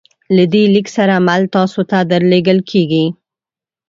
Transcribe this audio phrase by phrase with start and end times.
[0.35, 3.05] له دې لیک سره مل تاسو ته درلیږل کیږي